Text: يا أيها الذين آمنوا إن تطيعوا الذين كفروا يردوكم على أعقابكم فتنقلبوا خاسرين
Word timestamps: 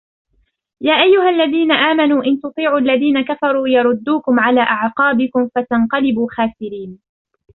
يا 0.81 0.93
أيها 0.93 1.29
الذين 1.29 1.71
آمنوا 1.71 2.23
إن 2.25 2.39
تطيعوا 2.41 2.79
الذين 2.79 3.21
كفروا 3.21 3.67
يردوكم 3.67 4.39
على 4.39 4.61
أعقابكم 4.61 5.49
فتنقلبوا 5.55 6.27
خاسرين 6.31 6.99